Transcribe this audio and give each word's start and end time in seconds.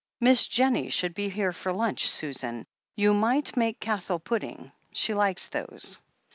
"Miss 0.19 0.47
Jennie 0.47 0.89
should 0.89 1.13
be 1.13 1.29
here 1.29 1.51
for 1.53 1.71
lunch, 1.71 2.07
Susan. 2.07 2.65
You 2.95 3.13
might 3.13 3.55
make 3.55 3.79
castle 3.79 4.17
puddings— 4.17 4.71
she 4.95 5.13
likes 5.13 5.47
those." 5.49 5.99